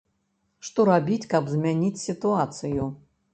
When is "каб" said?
1.33-1.51